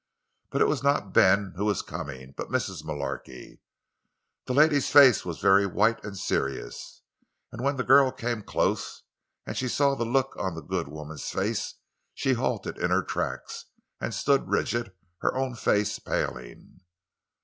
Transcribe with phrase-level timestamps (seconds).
[0.49, 2.83] But it was not Ben who was coming, but Mrs.
[2.83, 3.59] Mullarky.
[4.47, 7.03] The lady's face was very white and serious,
[7.51, 9.03] and when the girl came close
[9.45, 11.75] and she saw the look on the good woman's face,
[12.15, 13.65] she halted in her tracks
[13.99, 16.79] and stood rigid, her own face paling.